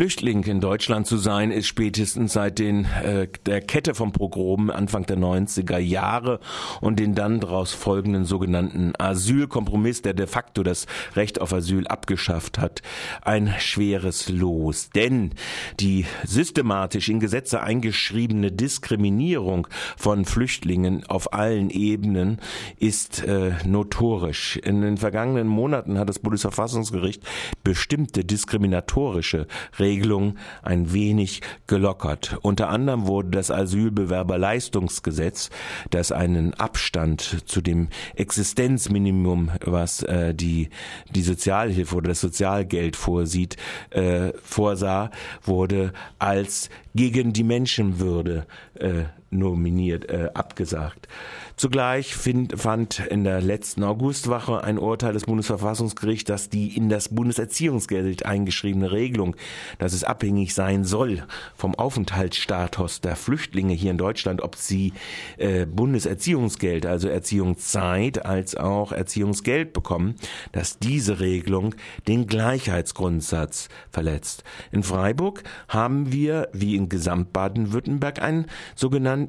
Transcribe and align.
Flüchtling 0.00 0.44
in 0.44 0.62
Deutschland 0.62 1.06
zu 1.06 1.18
sein, 1.18 1.50
ist 1.50 1.66
spätestens 1.66 2.32
seit 2.32 2.58
den, 2.58 2.86
äh, 2.86 3.28
der 3.44 3.60
Kette 3.60 3.94
von 3.94 4.12
Pogromen 4.12 4.70
Anfang 4.70 5.04
der 5.04 5.18
90er 5.18 5.76
Jahre 5.76 6.40
und 6.80 6.98
den 6.98 7.14
dann 7.14 7.38
daraus 7.38 7.74
folgenden 7.74 8.24
sogenannten 8.24 8.94
Asylkompromiss, 8.96 10.00
der 10.00 10.14
de 10.14 10.26
facto 10.26 10.62
das 10.62 10.86
Recht 11.16 11.38
auf 11.38 11.52
Asyl 11.52 11.86
abgeschafft 11.86 12.58
hat, 12.58 12.80
ein 13.20 13.54
schweres 13.58 14.30
Los. 14.30 14.88
Denn 14.88 15.32
die 15.80 16.06
systematisch 16.24 17.10
in 17.10 17.20
Gesetze 17.20 17.62
eingeschriebene 17.62 18.52
Diskriminierung 18.52 19.66
von 19.98 20.24
Flüchtlingen 20.24 21.04
auf 21.08 21.34
allen 21.34 21.68
Ebenen 21.68 22.40
ist 22.78 23.22
äh, 23.24 23.52
notorisch. 23.66 24.56
In 24.56 24.80
den 24.80 24.96
vergangenen 24.96 25.46
Monaten 25.46 25.98
hat 25.98 26.08
das 26.08 26.20
Bundesverfassungsgericht 26.20 27.22
bestimmte 27.64 28.24
diskriminatorische 28.24 29.46
Regelung 29.90 30.36
ein 30.62 30.92
wenig 30.92 31.40
gelockert. 31.66 32.38
Unter 32.42 32.68
anderem 32.68 33.06
wurde 33.06 33.30
das 33.30 33.50
Asylbewerberleistungsgesetz, 33.50 35.50
das 35.90 36.12
einen 36.12 36.54
Abstand 36.54 37.42
zu 37.46 37.60
dem 37.60 37.88
Existenzminimum, 38.14 39.50
was 39.64 40.02
äh, 40.04 40.32
die, 40.32 40.70
die 41.10 41.22
Sozialhilfe 41.22 41.96
oder 41.96 42.10
das 42.10 42.20
Sozialgeld 42.20 42.94
vorsieht, 42.94 43.56
äh, 43.90 44.32
vorsah, 44.42 45.10
wurde 45.42 45.92
als 46.18 46.70
gegen 46.94 47.32
die 47.32 47.44
Menschenwürde 47.44 48.46
äh, 48.74 49.04
nominiert, 49.30 50.10
äh, 50.10 50.30
abgesagt. 50.34 51.08
Zugleich 51.56 52.16
find, 52.16 52.58
fand 52.58 53.00
in 53.10 53.22
der 53.22 53.40
letzten 53.40 53.84
Augustwoche 53.84 54.64
ein 54.64 54.78
Urteil 54.78 55.12
des 55.12 55.26
Bundesverfassungsgerichts, 55.26 56.24
dass 56.24 56.48
die 56.48 56.74
in 56.74 56.88
das 56.88 57.10
Bundeserziehungsgeld 57.10 58.24
eingeschriebene 58.24 58.90
Regelung, 58.90 59.36
dass 59.78 59.92
es 59.92 60.02
abhängig 60.02 60.54
sein 60.54 60.84
soll 60.84 61.22
vom 61.54 61.74
Aufenthaltsstatus 61.74 63.02
der 63.02 63.14
Flüchtlinge 63.14 63.74
hier 63.74 63.90
in 63.90 63.98
Deutschland, 63.98 64.40
ob 64.40 64.56
sie 64.56 64.94
äh, 65.36 65.66
Bundeserziehungsgeld, 65.66 66.86
also 66.86 67.08
Erziehungszeit, 67.08 68.24
als 68.24 68.56
auch 68.56 68.92
Erziehungsgeld 68.92 69.74
bekommen, 69.74 70.14
dass 70.52 70.78
diese 70.78 71.20
Regelung 71.20 71.74
den 72.08 72.26
Gleichheitsgrundsatz 72.26 73.68
verletzt. 73.90 74.44
In 74.72 74.82
Freiburg 74.82 75.42
haben 75.68 76.10
wir, 76.10 76.48
wie 76.54 76.76
in 76.76 76.88
Gesamt 76.88 77.34
Baden-Württemberg, 77.34 78.22
einen 78.22 78.46
sogenannten 78.74 79.19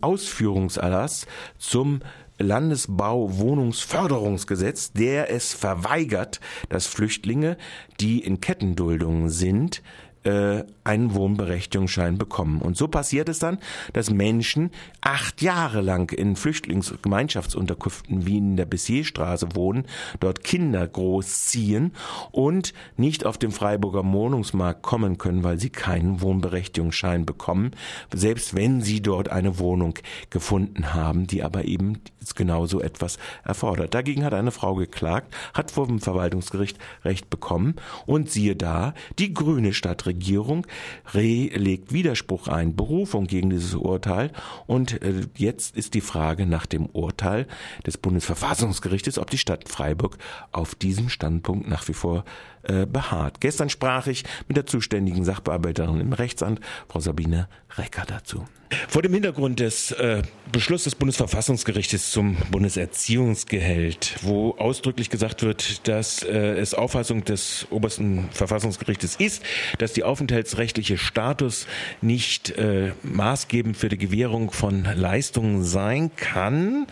Ausführungserlass 0.00 1.26
zum 1.58 2.00
Landesbauwohnungsförderungsgesetz, 2.38 4.92
der 4.92 5.30
es 5.30 5.54
verweigert, 5.54 6.40
dass 6.68 6.86
Flüchtlinge, 6.86 7.56
die 8.00 8.20
in 8.20 8.40
Kettenduldungen 8.40 9.30
sind, 9.30 9.82
äh, 10.26 10.64
einen 10.82 11.14
Wohnberechtigungsschein 11.14 12.18
bekommen. 12.18 12.60
Und 12.60 12.76
so 12.76 12.88
passiert 12.88 13.28
es 13.28 13.38
dann, 13.38 13.58
dass 13.92 14.10
Menschen 14.10 14.70
acht 15.00 15.40
Jahre 15.40 15.80
lang 15.80 16.10
in 16.10 16.34
Flüchtlingsgemeinschaftsunterkünften 16.36 18.26
wie 18.26 18.38
in 18.38 18.56
der 18.56 18.66
Bessierstraße 18.66 19.54
wohnen, 19.54 19.86
dort 20.20 20.42
Kinder 20.42 20.86
großziehen 20.86 21.92
und 22.32 22.74
nicht 22.96 23.24
auf 23.24 23.38
dem 23.38 23.52
Freiburger 23.52 24.04
Wohnungsmarkt 24.04 24.82
kommen 24.82 25.16
können, 25.18 25.44
weil 25.44 25.60
sie 25.60 25.70
keinen 25.70 26.20
Wohnberechtigungsschein 26.20 27.24
bekommen, 27.24 27.70
selbst 28.12 28.54
wenn 28.54 28.80
sie 28.80 29.00
dort 29.00 29.28
eine 29.28 29.58
Wohnung 29.58 29.94
gefunden 30.30 30.92
haben, 30.94 31.26
die 31.26 31.42
aber 31.42 31.64
eben 31.64 32.00
genauso 32.34 32.80
etwas 32.80 33.18
erfordert. 33.44 33.94
Dagegen 33.94 34.24
hat 34.24 34.34
eine 34.34 34.50
Frau 34.50 34.74
geklagt, 34.74 35.32
hat 35.54 35.70
vor 35.70 35.86
dem 35.86 36.00
Verwaltungsgericht 36.00 36.78
Recht 37.04 37.30
bekommen 37.30 37.76
und 38.06 38.30
siehe 38.30 38.56
da, 38.56 38.94
die 39.20 39.32
grüne 39.32 39.72
Stadtregierung 39.72 40.15
Regierung 40.16 40.66
legt 41.12 41.92
Widerspruch 41.92 42.48
ein, 42.48 42.74
Berufung 42.74 43.26
gegen 43.26 43.50
dieses 43.50 43.74
Urteil. 43.74 44.30
Und 44.66 45.02
äh, 45.02 45.26
jetzt 45.36 45.76
ist 45.76 45.94
die 45.94 46.00
Frage 46.00 46.46
nach 46.46 46.66
dem 46.66 46.86
Urteil 46.86 47.46
des 47.86 47.98
Bundesverfassungsgerichtes, 47.98 49.18
ob 49.18 49.30
die 49.30 49.38
Stadt 49.38 49.68
Freiburg 49.68 50.16
auf 50.52 50.74
diesem 50.74 51.10
Standpunkt 51.10 51.68
nach 51.68 51.86
wie 51.88 51.92
vor 51.92 52.24
äh, 52.62 52.86
beharrt. 52.86 53.40
Gestern 53.40 53.68
sprach 53.68 54.06
ich 54.06 54.24
mit 54.48 54.56
der 54.56 54.66
zuständigen 54.66 55.24
Sachbearbeiterin 55.24 56.00
im 56.00 56.12
Rechtsamt, 56.12 56.60
Frau 56.88 57.00
Sabine 57.00 57.48
Recker, 57.76 58.04
dazu. 58.06 58.44
Vor 58.88 59.02
dem 59.02 59.12
Hintergrund 59.12 59.60
des 59.60 59.92
äh, 59.92 60.22
Beschlusses 60.50 60.86
des 60.86 60.94
Bundesverfassungsgerichtes 60.96 62.10
zum 62.10 62.36
Bundeserziehungsgehalt, 62.50 64.16
wo 64.22 64.56
ausdrücklich 64.58 65.10
gesagt 65.10 65.42
wird, 65.42 65.86
dass 65.86 66.24
äh, 66.24 66.56
es 66.58 66.74
Auffassung 66.74 67.24
des 67.24 67.66
obersten 67.70 68.28
Verfassungsgerichtes 68.32 69.16
ist, 69.16 69.44
dass 69.78 69.92
die 69.92 70.02
aufenthaltsrechtliche 70.06 70.98
Status 70.98 71.66
nicht 72.00 72.56
äh, 72.58 72.92
maßgebend 73.02 73.76
für 73.76 73.88
die 73.88 73.98
Gewährung 73.98 74.50
von 74.50 74.84
Leistungen 74.94 75.62
sein 75.62 76.10
kann, 76.16 76.86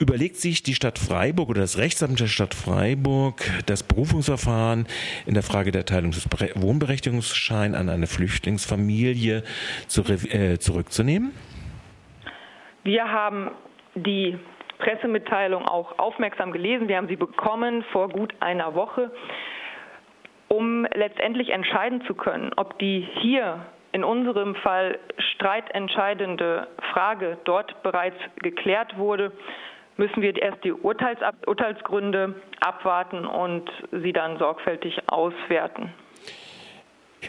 überlegt 0.00 0.36
sich 0.36 0.62
die 0.62 0.74
Stadt 0.74 0.98
Freiburg 0.98 1.48
oder 1.48 1.60
das 1.60 1.78
Rechtsamt 1.78 2.18
der 2.20 2.26
Stadt 2.26 2.54
Freiburg 2.54 3.42
das 3.66 3.82
Berufungsverfahren 3.82 4.86
in 5.26 5.34
der 5.34 5.42
Frage 5.42 5.70
der 5.70 5.84
Teilung 5.84 6.10
des 6.10 6.28
Wohnberechtigungsscheins 6.56 7.76
an 7.76 7.88
eine 7.88 8.06
Flüchtlingsfamilie 8.06 9.44
zu, 9.86 10.02
äh, 10.02 10.58
zurückzunehmen? 10.58 11.32
Wir 12.84 13.04
haben 13.08 13.52
die 13.94 14.38
Pressemitteilung 14.78 15.64
auch 15.66 15.98
aufmerksam 15.98 16.50
gelesen. 16.50 16.88
Wir 16.88 16.96
haben 16.96 17.06
sie 17.06 17.16
bekommen 17.16 17.84
vor 17.92 18.08
gut 18.08 18.34
einer 18.40 18.74
Woche, 18.74 19.12
um 20.52 20.86
letztendlich 20.94 21.48
entscheiden 21.48 22.02
zu 22.02 22.14
können, 22.14 22.50
ob 22.56 22.78
die 22.78 23.08
hier 23.20 23.64
in 23.92 24.04
unserem 24.04 24.54
Fall 24.56 24.98
streitentscheidende 25.16 26.66
Frage 26.92 27.38
dort 27.44 27.82
bereits 27.82 28.18
geklärt 28.42 28.98
wurde, 28.98 29.32
müssen 29.96 30.20
wir 30.20 30.36
erst 30.40 30.62
die 30.62 30.72
Urteilsab 30.72 31.36
Urteilsgründe 31.46 32.34
abwarten 32.60 33.24
und 33.24 33.70
sie 33.92 34.12
dann 34.12 34.36
sorgfältig 34.36 35.00
auswerten. 35.08 35.90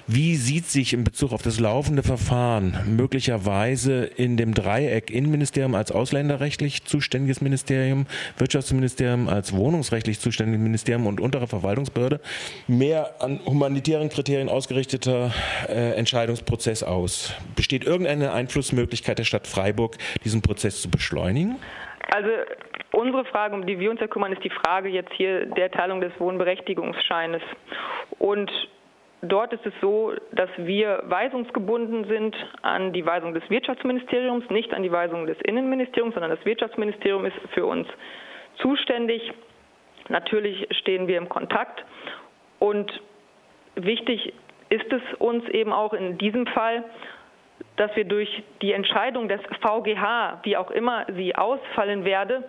Wie 0.07 0.35
sieht 0.35 0.65
sich 0.65 0.93
in 0.93 1.03
Bezug 1.03 1.31
auf 1.31 1.41
das 1.41 1.59
laufende 1.59 2.03
Verfahren 2.03 2.77
möglicherweise 2.85 4.03
in 4.03 4.37
dem 4.37 4.53
Dreieck 4.53 5.09
Innenministerium 5.09 5.75
als 5.75 5.91
ausländerrechtlich 5.91 6.83
zuständiges 6.85 7.41
Ministerium, 7.41 8.05
Wirtschaftsministerium 8.37 9.27
als 9.27 9.55
wohnungsrechtlich 9.55 10.19
zuständiges 10.19 10.61
Ministerium 10.61 11.07
und 11.07 11.21
untere 11.21 11.47
Verwaltungsbehörde 11.47 12.19
mehr 12.67 13.21
an 13.21 13.39
humanitären 13.45 14.09
Kriterien 14.09 14.49
ausgerichteter 14.49 15.31
äh, 15.69 15.91
Entscheidungsprozess 15.95 16.83
aus? 16.83 17.35
Besteht 17.55 17.83
irgendeine 17.83 18.33
Einflussmöglichkeit 18.33 19.19
der 19.19 19.23
Stadt 19.23 19.47
Freiburg, 19.47 19.97
diesen 20.23 20.41
Prozess 20.41 20.81
zu 20.81 20.89
beschleunigen? 20.89 21.57
Also 22.13 22.29
unsere 22.91 23.25
Frage, 23.25 23.55
um 23.55 23.65
die 23.65 23.79
wir 23.79 23.89
uns 23.89 23.99
ja 23.99 24.07
kümmern, 24.07 24.33
ist 24.33 24.43
die 24.43 24.49
Frage 24.49 24.89
jetzt 24.89 25.11
hier 25.13 25.45
der 25.45 25.71
Teilung 25.71 26.01
des 26.01 26.11
Wohnberechtigungsscheines. 26.19 27.41
Und 28.19 28.51
dort 29.23 29.53
ist 29.53 29.65
es 29.65 29.73
so, 29.81 30.13
dass 30.31 30.49
wir 30.57 31.01
weisungsgebunden 31.05 32.05
sind 32.05 32.35
an 32.61 32.93
die 32.93 33.05
Weisung 33.05 33.33
des 33.33 33.49
Wirtschaftsministeriums, 33.49 34.49
nicht 34.49 34.73
an 34.73 34.83
die 34.83 34.91
Weisung 34.91 35.25
des 35.25 35.39
Innenministeriums, 35.41 36.13
sondern 36.13 36.31
das 36.31 36.45
Wirtschaftsministerium 36.45 37.25
ist 37.25 37.37
für 37.53 37.65
uns 37.65 37.87
zuständig. 38.61 39.31
Natürlich 40.09 40.67
stehen 40.79 41.07
wir 41.07 41.17
im 41.17 41.29
Kontakt 41.29 41.83
und 42.59 42.91
wichtig 43.75 44.33
ist 44.69 44.91
es 44.91 45.01
uns 45.19 45.47
eben 45.49 45.71
auch 45.71 45.93
in 45.93 46.17
diesem 46.17 46.45
Fall, 46.47 46.83
dass 47.77 47.95
wir 47.95 48.05
durch 48.05 48.43
die 48.61 48.73
Entscheidung 48.73 49.27
des 49.29 49.39
VGH, 49.61 50.39
wie 50.43 50.57
auch 50.57 50.71
immer 50.71 51.05
sie 51.15 51.35
ausfallen 51.35 52.03
werde, 52.05 52.43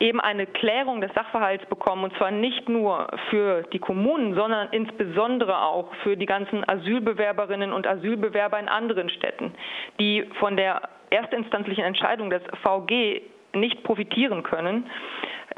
eben 0.00 0.20
eine 0.20 0.46
Klärung 0.46 1.00
des 1.00 1.12
Sachverhalts 1.14 1.66
bekommen, 1.66 2.04
und 2.04 2.16
zwar 2.16 2.30
nicht 2.30 2.68
nur 2.68 3.08
für 3.30 3.62
die 3.72 3.78
Kommunen, 3.78 4.34
sondern 4.34 4.68
insbesondere 4.70 5.62
auch 5.62 5.92
für 6.02 6.16
die 6.16 6.26
ganzen 6.26 6.68
Asylbewerberinnen 6.68 7.72
und 7.72 7.86
Asylbewerber 7.86 8.58
in 8.58 8.68
anderen 8.68 9.10
Städten, 9.10 9.54
die 9.98 10.24
von 10.38 10.56
der 10.56 10.82
erstinstanzlichen 11.10 11.84
Entscheidung 11.84 12.30
des 12.30 12.42
VG 12.62 13.22
nicht 13.54 13.82
profitieren 13.82 14.42
können, 14.42 14.88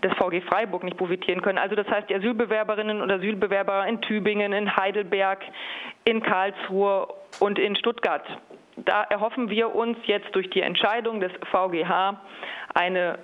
des 0.03 0.13
VG 0.15 0.43
Freiburg 0.43 0.85
nicht 0.85 0.97
profitieren 0.97 1.43
können. 1.43 1.59
Also 1.59 1.75
das 1.75 1.89
heißt, 1.89 2.09
die 2.09 2.15
Asylbewerberinnen 2.15 3.03
und 3.03 3.11
Asylbewerber 3.11 3.87
in 3.87 4.01
Tübingen, 4.01 4.53
in 4.53 4.77
Heidelberg, 4.77 5.41
in 6.05 6.23
Karlsruhe 6.23 7.09
und 7.41 7.59
in 7.59 7.77
Stuttgart 7.77 8.25
da 8.85 9.03
erhoffen 9.05 9.51
wir 9.51 9.75
uns 9.75 9.99
jetzt 10.07 10.35
durch 10.35 10.49
die 10.51 10.63
Entscheidung 10.63 11.21
des 11.21 11.33
VGH 11.51 12.21
eine 12.75 13.19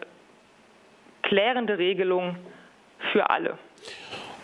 klärende 1.28 1.78
Regelung 1.78 2.36
für 3.12 3.30
alle. 3.30 3.58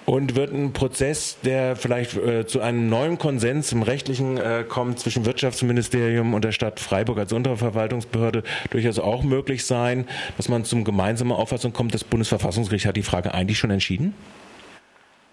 Und 0.04 0.34
wird 0.34 0.52
ein 0.52 0.72
Prozess, 0.72 1.38
der 1.42 1.76
vielleicht 1.76 2.16
äh, 2.16 2.44
zu 2.44 2.60
einem 2.60 2.88
neuen 2.88 3.18
Konsens 3.18 3.70
im 3.70 3.82
rechtlichen 3.82 4.36
äh, 4.36 4.64
kommt 4.68 4.98
zwischen 4.98 5.24
Wirtschaftsministerium 5.24 6.34
und 6.34 6.44
der 6.44 6.50
Stadt 6.50 6.80
Freiburg 6.80 7.18
als 7.18 7.32
Unterverwaltungsbehörde 7.32 8.42
durchaus 8.70 8.98
auch 8.98 9.22
möglich 9.22 9.64
sein, 9.64 10.08
dass 10.36 10.48
man 10.48 10.64
zum 10.64 10.82
gemeinsamen 10.82 11.30
Auffassung 11.30 11.72
kommt, 11.72 11.94
das 11.94 12.02
Bundesverfassungsgericht 12.02 12.86
hat 12.86 12.96
die 12.96 13.04
Frage 13.04 13.32
eigentlich 13.32 13.58
schon 13.58 13.70
entschieden? 13.70 14.14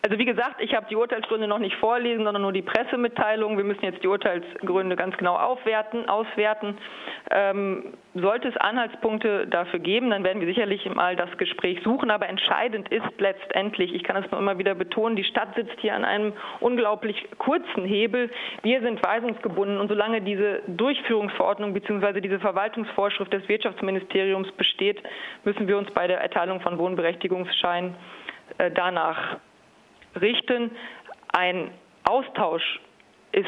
Also 0.01 0.18
wie 0.18 0.25
gesagt, 0.25 0.62
ich 0.62 0.74
habe 0.74 0.86
die 0.90 0.96
Urteilsgründe 0.96 1.46
noch 1.46 1.60
nicht 1.60 1.75
vorlesen, 1.75 2.24
sondern 2.24 2.42
nur 2.42 2.54
die 2.54 2.62
Pressemitteilung. 2.62 3.57
Wir 3.57 3.66
müssen 3.66 3.84
jetzt 3.84 4.01
die 4.01 4.07
Urteilsgründe 4.07 4.96
ganz 4.96 5.18
genau 5.18 5.36
aufwerten, 5.36 6.07
auswerten. 6.07 6.78
Ähm, 7.31 7.94
sollte 8.16 8.48
es 8.48 8.56
Anhaltspunkte 8.56 9.46
dafür 9.48 9.80
geben, 9.80 10.10
dann 10.10 10.24
werden 10.24 10.40
wir 10.40 10.48
sicherlich 10.48 10.86
mal 10.90 11.18
das 11.18 11.30
Gespräch 11.38 11.81
suchen. 11.84 12.12
Aber 12.12 12.30
entscheidend 12.30 12.88
ist 12.90 13.04
letztendlich, 13.18 13.94
ich 13.94 14.04
kann 14.04 14.16
es 14.24 14.31
nur 14.31 14.40
immer 14.40 14.57
wieder 14.57 14.74
betonen, 14.74 15.18
die 15.18 15.25
Stadt 15.25 15.54
sitzt 15.56 15.78
hier 15.80 15.94
an 15.94 16.06
einem 16.06 16.31
unglaublich 16.62 17.28
kurzen 17.38 17.84
Hebel. 17.84 18.31
Wir 18.63 18.80
sind 18.80 19.04
weisungsgebunden 19.04 19.80
und 19.81 19.90
solange 19.90 20.22
diese 20.22 20.62
Durchführungsverordnung 20.68 21.74
bzw. 21.74 22.22
diese 22.22 22.40
Verwaltungsvorschrift 22.40 23.34
des 23.34 23.48
Wirtschaftsministeriums 23.50 24.50
besteht, 24.54 25.04
müssen 25.44 25.68
wir 25.68 25.78
uns 25.78 25.92
bei 25.92 26.07
der 26.07 26.22
Erteilung 26.22 26.62
von 26.62 26.78
Wohnberechtigungsscheinen 26.78 27.95
äh, 28.57 28.72
danach 28.72 29.38
richten. 30.15 30.71
Ein 31.31 31.71
Austausch 32.03 32.79
ist 33.31 33.45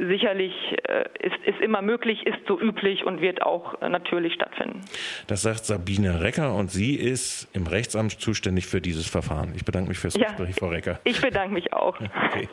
sicherlich 0.00 0.52
äh, 0.88 1.04
ist, 1.20 1.36
ist 1.46 1.60
immer 1.60 1.82
möglich, 1.82 2.26
ist 2.26 2.38
so 2.48 2.60
üblich 2.60 3.04
und 3.04 3.20
wird 3.20 3.42
auch 3.42 3.80
äh, 3.80 3.88
natürlich 3.88 4.34
stattfinden. 4.34 4.80
Das 5.28 5.42
sagt 5.42 5.64
Sabine 5.64 6.20
Recker 6.20 6.54
und 6.54 6.70
sie 6.70 6.96
ist 6.96 7.48
im 7.54 7.66
Rechtsamt 7.66 8.20
zuständig 8.20 8.66
für 8.66 8.80
dieses 8.80 9.08
Verfahren. 9.08 9.52
Ich 9.54 9.64
bedanke 9.64 9.88
mich 9.88 9.98
fürs 9.98 10.14
ja, 10.14 10.26
Gespräch, 10.26 10.56
Frau 10.56 10.68
Recker. 10.68 11.00
Ich 11.04 11.20
bedanke 11.20 11.54
mich 11.54 11.72
auch. 11.72 11.98
Okay. 12.32 12.48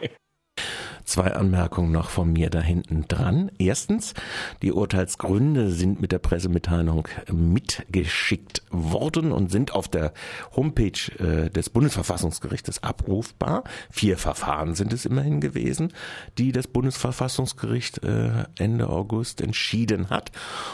Zwei 1.10 1.34
Anmerkungen 1.34 1.92
noch 1.92 2.12
von 2.12 2.32
mir 2.34 2.52
da 2.52 2.62
hinten 2.62 3.08
dran. 3.08 3.50
Erstens, 3.58 4.14
die 4.62 4.72
Urteilsgründe 4.72 5.72
sind 5.72 6.00
mit 6.00 6.12
der 6.12 6.20
Pressemitteilung 6.20 7.08
mitgeschickt 7.34 8.62
worden 8.70 9.32
und 9.32 9.50
sind 9.50 9.74
auf 9.74 9.88
der 9.88 10.14
Homepage 10.56 11.12
äh, 11.18 11.50
des 11.50 11.72
Bundesverfassungsgerichtes 11.72 12.84
abrufbar. 12.84 13.64
Vier 13.90 14.20
Verfahren 14.20 14.76
sind 14.76 14.94
es 14.94 15.08
immerhin 15.08 15.42
gewesen, 15.42 15.94
die 16.38 16.52
das 16.52 16.68
Bundesverfassungsgericht 16.68 18.04
äh, 18.04 18.44
Ende 18.60 18.88
August 18.88 19.42
entschieden 19.42 20.12
hat. 20.12 20.32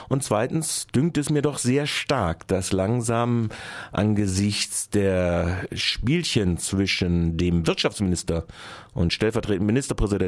Und 0.09 0.25
zweitens 0.25 0.87
dünkt 0.93 1.17
es 1.17 1.29
mir 1.29 1.43
doch 1.43 1.59
sehr 1.59 1.87
stark, 1.87 2.45
dass 2.49 2.73
langsam 2.73 3.47
angesichts 3.93 4.89
der 4.89 5.65
Spielchen 5.71 6.57
zwischen 6.57 7.37
dem 7.37 7.65
Wirtschaftsminister 7.65 8.45
und 8.93 9.13
stellvertretenden 9.13 9.67
Ministerpräsidenten 9.67 10.24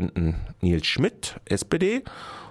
Nils 0.62 0.86
Schmidt, 0.86 1.36
SPD, 1.46 2.04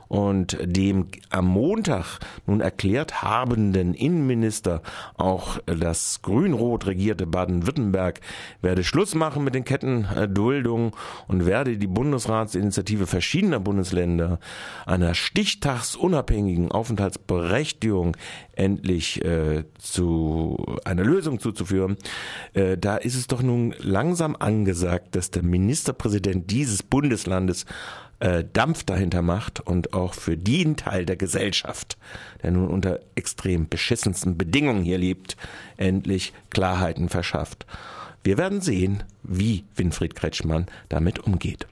und 0.09 0.59
dem 0.63 1.09
am 1.31 1.47
Montag 1.47 2.19
nun 2.47 2.61
erklärt 2.61 3.23
habenden 3.23 3.95
Innenminister 3.95 4.83
auch 5.17 5.59
das 5.67 6.23
grün-rot 6.23 6.87
regierte 6.87 7.27
Baden-Württemberg 7.27 8.21
werde 8.63 8.85
Schluss 8.85 9.15
machen 9.15 9.45
mit 9.45 9.55
den 9.55 9.65
Kettenduldungen 9.65 10.93
und 11.29 11.47
werde 11.47 11.77
die 11.77 11.87
Bundesratsinitiative 11.87 13.07
verschiedener 13.07 13.61
Bundesländer 13.61 14.39
einer 14.85 15.15
stichtagsunabhängigen 15.15 16.71
Aufenthaltsberechtigung 16.71 18.17
endlich 18.53 19.25
äh, 19.25 19.65
zu 19.79 20.77
einer 20.85 21.05
Lösung 21.05 21.41
zuzuführen. 21.41 21.97
Äh, 22.55 22.79
da 22.79 22.97
ist 22.97 23.15
es 23.15 23.27
doch 23.27 23.43
nun 23.43 23.75
langsam 23.79 24.37
angesagt, 24.37 25.15
dass 25.15 25.31
der 25.31 25.43
Ministerpräsident 25.43 26.51
dieses 26.51 26.83
Bundeslandes 26.83 27.67
äh, 28.21 28.45
Dampf 28.53 28.85
dahinter 28.85 29.23
macht 29.23 29.61
und 29.61 29.93
auch 29.93 30.15
für 30.15 30.37
den 30.37 30.77
Teil 30.77 31.07
der 31.07 31.17
Gesellschaft, 31.17 31.97
der 32.43 32.51
nun 32.53 32.69
unter 32.69 33.01
extrem 33.15 33.69
beschissensten 33.69 34.39
Bedingungen 34.39 34.85
hier 34.85 34.99
lebt, 34.99 35.37
endlich 35.77 36.33
Klarheiten 36.51 37.09
verschafft. 37.09 37.67
Wir 38.25 38.39
werden 38.39 38.61
sehen, 38.61 39.05
wie 39.23 39.65
Winfried 39.77 40.15
Kretschmann 40.15 40.67
damit 40.89 41.21
umgeht. 41.21 41.67